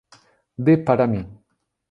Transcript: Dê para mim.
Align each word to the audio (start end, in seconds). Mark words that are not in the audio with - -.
Dê 0.65 0.75
para 0.85 1.05
mim. 1.13 1.23